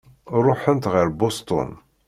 Ṛuḥent 0.45 0.89
ɣer 0.93 1.07
Boston. 1.19 1.71